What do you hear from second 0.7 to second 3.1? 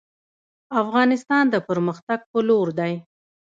افغانستان د پرمختګ په لور دی